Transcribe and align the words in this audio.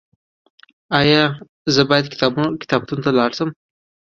ایا 0.99 1.23
زه 1.73 1.81
باید 1.89 2.05
کتابتون 2.61 2.99
ته 3.05 3.09
لاړ 3.17 3.31
شم؟ 3.37 3.49